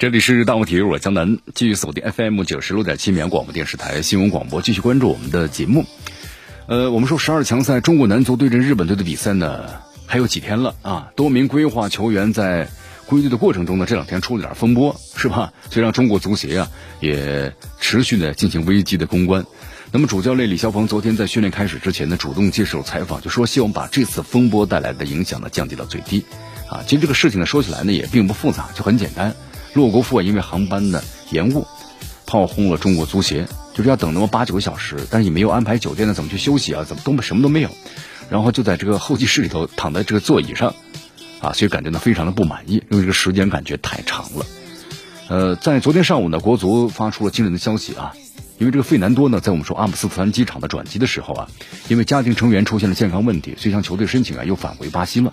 [0.00, 5.84] 这里是大话体育，我江南，继续锁定 FM 九十六点七绵阳广播电视台新闻广播，继续关注我们的节目。
[6.68, 9.66] 呃，我们说十二强赛，中国男足对阵日本队的比赛呢，
[10.06, 11.12] 还有几天了啊？
[11.16, 12.70] 多名规划球员在
[13.04, 15.52] 归队的过程中呢，这两天出了点风波，是吧？
[15.68, 19.44] 所以让中国足协啊也持续的进行危机的公关。
[19.92, 26.24] 那么主教练李霄鹏昨天在训练开始之前呢，主动接受采访，就说希望把这次风波带来的影响呢降低到最低。
[26.70, 29.36] 啊，其实这个事情呢说起来呢也并不复杂，就很简单。
[29.72, 31.66] 洛国富因为航班的延误，
[32.26, 36.84] 炮轰了中国足协，就是要等那么八九个小时，但是也没有安排酒店呢，怎么去休息啊？
[36.84, 37.70] 怎么都什么都没有，
[38.30, 40.74] 然后就在这个候机室里头躺在这个座椅上，
[41.40, 44.46] 啊，所以感觉呢非常的不满意，因为这个时间感觉太长了。
[45.28, 48.12] 呃，在昨天上午呢，国足发出了惊人的消息啊，
[48.58, 51.48] 因为这个费南多呢，在我们说阿姆斯特丹机场的转机的时候啊，
[51.88, 55.32] 因为家庭成员出现了健康问题，所以向球队申请啊，又返回巴西了。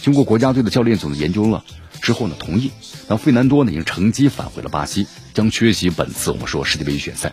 [0.00, 1.62] 经过国家队的教练组的研究了。
[2.04, 2.70] 之后呢，同意，
[3.08, 7.32] 那费南多呢已经乘机返回了巴西，将缺席本次我们说世界杯预选赛。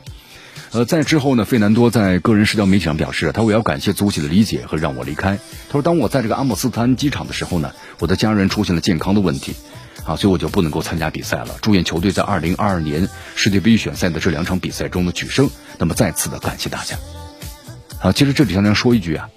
[0.72, 5.38] 呃，在之后呢，费南多在个人社交媒体上表示，他我要感谢足协的理解和让我离开。
[5.68, 9.54] 他说，当我在这个阿姆斯特丹机场的时候呢，我的家人出现了健康的问题，
[10.06, 11.58] 啊，所以我就不能够参加比赛了。
[11.62, 15.50] 祝愿球队在二零二二年世界杯预选赛的这两场比赛中的取胜。
[15.78, 16.96] 那么再次的感谢大家。
[18.00, 19.28] 啊，其实这里向大家说一句啊，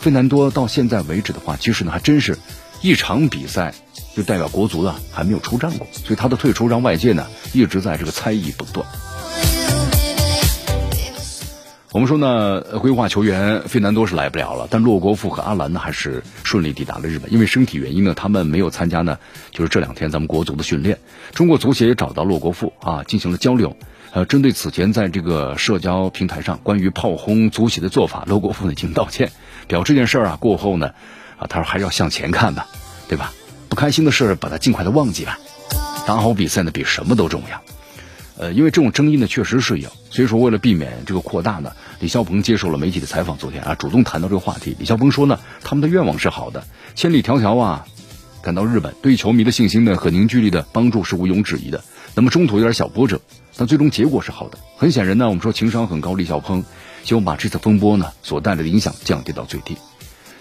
[0.00, 2.36] 费南多到现在为止的话，其实呢还真是。
[2.82, 3.72] 一场比赛
[4.16, 8.84] 就代表国足呢还没有出战过，所以他的退出让外界呢一直在这个猜疑不断。
[11.92, 17.32] 我们说呢，规划球员费南多是来不了了，但洛国富和阿兰呢还是顺利抵达了日本。
[17.32, 19.18] 因为身体原因呢，他们没有参加呢，
[19.52, 20.98] 就是这两天咱们国足的训练。
[21.34, 23.76] 中国足协也找到洛国富啊，进行了交流。
[24.12, 29.30] 呃，针对此前在这个社交平台上关于炮轰足协的做法，洛国富呢已经道歉，
[29.68, 30.90] 表示这件事儿啊过后呢。
[31.48, 32.66] 他说：“还是要向前看吧，
[33.08, 33.32] 对吧？
[33.68, 35.38] 不开心的事把它尽快的忘记吧。
[36.06, 37.62] 打好比赛呢，比什么都重要。
[38.38, 39.90] 呃，因为这种争议呢，确实是有。
[40.10, 43.38] 所以说，为了避免这个扩大呢，李霄鹏接受了媒体的采访。
[43.38, 44.76] 昨天啊，主动谈到这个话题。
[44.78, 46.64] 李霄鹏说呢，他们的愿望是好的，
[46.94, 47.86] 千里迢迢啊，
[48.42, 51.84] 赶到日本，对球迷的信心呢和凝聚力的帮助是毋庸置疑的。
[52.14, 53.20] 那么中途有点小波折，
[53.56, 54.58] 但最终结果是好的。
[54.76, 56.64] 很显然呢，我们说情商很高，李霄鹏
[57.04, 59.76] 希望把这次风波呢所带来的影响降低到最低。”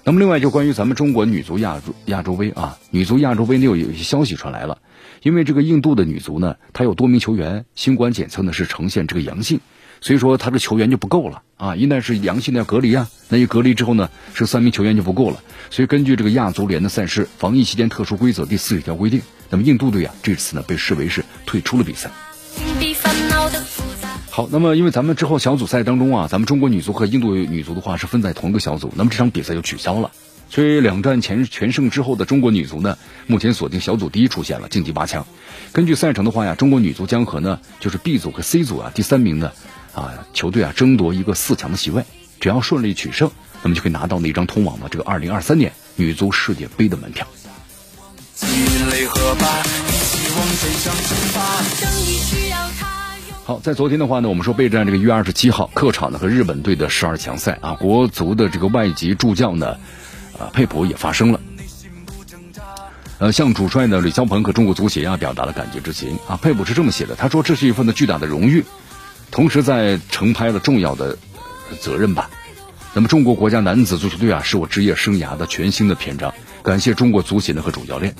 [0.04, 4.80] 那么，另外就关于咱们中国女足亚洲亚洲杯啊，女足亚洲杯呢又有一些消息传来了，
[5.22, 9.60] 因为这个印度的女足呢，她有多名球员新冠检测呢是呈现这个阳性，
[10.02, 11.44] 所以说她的球员就不够了。
[11.56, 22.10] 啊，一旦是阳性的要隔离啊，那一隔离之后呢，是三名球员就不够了，所以根据这个亚足联的赛事防疫期间特殊规则第四十条规定，那么印度队啊这次呢被视为是退出了比赛。
[24.34, 30.10] 好，那么因为咱们之后小组赛当中啊，咱们中国女足和印度女足的话是分在同一个小组，那么这场比赛就取消了。
[30.50, 32.98] 所以两战全全胜之后的中国女足呢，
[33.28, 35.28] 目前锁定小组第一出现了晋级八强。
[35.74, 39.54] 根据赛程的话呀，中国女足将和呢就是 B 组和 C 组啊第三名的
[39.94, 42.06] 啊球队啊争夺一个四强的席位，
[42.40, 43.32] 只要顺利取胜，
[43.64, 47.28] 那么就可以拿到那张通往的这个二零二三年女足世界杯的门票。
[53.52, 59.76] 好，在昨天的话呢，我们说备战这个一月二十七号客场呢和日本队的十二强赛啊，国足的这个外籍助教呢，
[60.40, 61.42] 啊佩普也发声了，
[63.18, 66.40] 呃，向主帅呢李霄鹏和中国足协啊表达了感激之情啊。
[66.42, 68.64] 佩普是这么写的，他说这是一份的巨大的荣誉，
[69.32, 71.18] 同时在承拍了重要的
[71.82, 72.30] 责任吧。
[72.94, 78.16] 那么中国国家男子足球队啊，是我职业生涯的全新的篇章，感谢中国足协呢和主教练。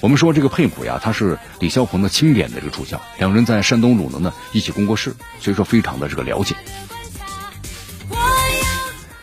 [0.00, 6.54] 我们说这个佩普呀，他是李霄鹏的钦点的这个助教，两人在山东鲁能呢一起攻过事，所以说非常的这个了解。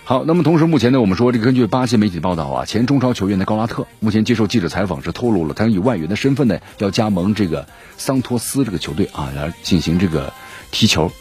[0.04, 7.68] 好，那么同时目前呢，我们说这个根据巴西媒体报道啊，前中超球员的高拉特目前接受记者采访时透露了，他以外援的身份呢要加盟这个
[7.98, 10.34] 桑托斯这个球队啊，来进行这个
[10.72, 11.12] 踢球。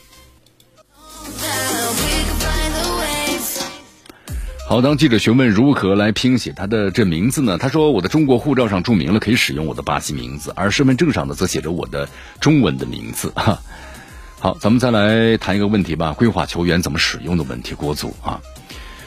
[4.75, 7.59] 好，当记者询问如何来拼写他的这名字呢？
[7.59, 12.09] 他说：“我的中国护照上注明了可以使用我的巴西名字，而身份证上呢则写着我的
[12.41, 13.63] 中文的名字。”哈，
[14.41, 17.77] 好，咱们再来谈一个问题吧，规划球员怎么使用的问题。
[17.77, 18.41] 国足啊，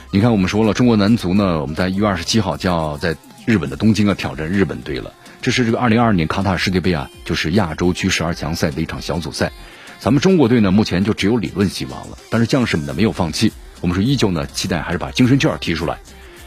[0.10, 5.12] 你看我们说了，中国男足呢，我们在一月二十七号就要在日本的东京啊挑战日本队了。
[5.42, 9.52] 这是这个二零二二年卡塔尔世界杯啊，就是亚洲区十二强赛的一场小组赛。
[10.00, 12.18] 咱们中国队呢，目前就只有理论希望了。
[12.30, 15.98] 但是将士们呢没有放弃，我们是依旧呢期待还是把精神劲儿提出来。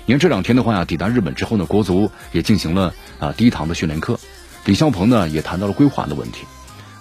[0.06, 4.18] 你看这两天的话呀，抵达日本之后呢，国足也进行了啊第一堂的训练课。
[4.64, 6.44] 李霄鹏呢也谈到了规划的问题，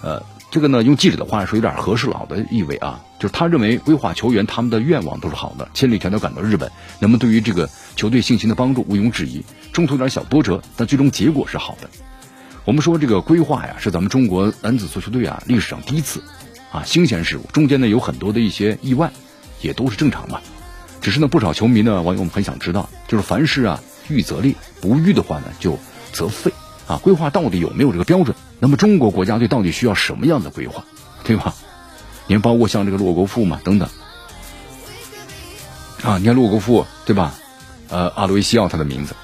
[0.02, 9.44] 呃，这个呢用记者的话说有点和事佬的意味啊，就是他认为规划球员他们的愿望都是好的，千里迢迢赶到日本，那么对于这个球队信心的帮助毋庸置疑。
[9.72, 11.90] 中途有点小波折，但最终结果是好的。
[12.64, 16.22] 我们说这个规划呀，是咱们中国男子足球队啊历史上第一次
[16.72, 19.12] 啊新鲜事物，中间呢有很多的一些意外，
[19.60, 20.40] 也都是正常嘛。
[21.00, 25.78] 只是呢不少球迷呢网友们很想知道，就是凡事啊预则立，不预的话呢就
[26.12, 26.52] 则废。
[26.86, 28.36] 啊，规划到底有没有这个标准？
[28.58, 30.84] 那么中国国家队到底需要什么样的规划，
[31.22, 31.54] 对吧？
[32.26, 33.88] 你，包括像这个洛国富嘛，等等。
[36.02, 37.34] 啊，你看洛国富对吧？
[37.88, 39.14] 呃，阿罗维西奥他的名字，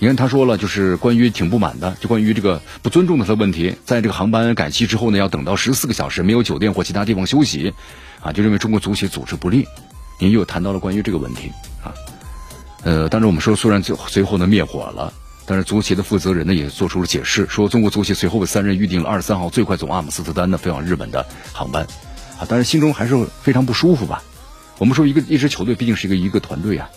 [0.00, 7.74] 你看他说了，就是关于挺不满的，就关于这个不尊重他的问题，在这个航班改期之后呢，要等到十四个小时，没有酒店或其他地方休息，
[8.20, 9.68] 啊，就认为中国足协组织不力。
[10.18, 11.52] 您又谈到了关于这个问题
[11.84, 11.94] 啊，
[12.82, 15.12] 呃，当然我们说，虽然最随后呢灭火了。
[15.46, 21.82] 但是足协的负责人呢也做出了解释，说中国足协随后为三人预定了二十三号最快从阿姆斯特丹呢飞往日本的航班，
[22.38, 24.22] 啊，但是心中还是非常不舒服吧。
[24.78, 26.88] 我们说一个一支球队毕竟是一个一个团队啊，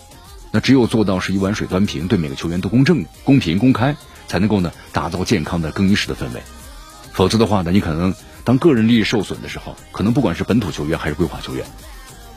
[0.54, 3.96] 那只有做到是一碗水端平，对每个球员都公正、公平、公开，
[4.28, 6.40] 才能够呢打造健康的更衣室的氛围。
[7.12, 8.14] 否则的话呢，你可能
[8.44, 11.66] 当个人利益受损的时候，可能不管是本土球员还是规划球员，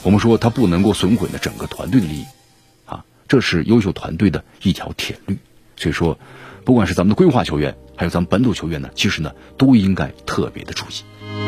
[0.01, 2.25] 我们说他不能够损毁了整个团队的利益，
[2.87, 5.37] 啊，这是优秀团队的一条铁律。
[5.75, 6.17] 所以说，
[6.65, 11.46] 不管是咱们的规划球员，还有咱们本土球员呢，其实呢都应该特别的注意。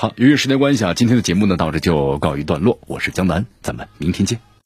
[0.00, 2.78] 好，由于时间关系啊，今天的节目呢到这就告一段落。
[2.86, 4.47] 我是江南，咱们明天见。